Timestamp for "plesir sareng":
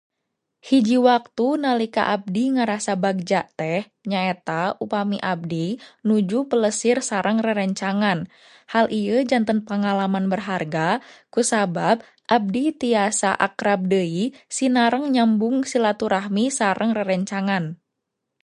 6.51-7.37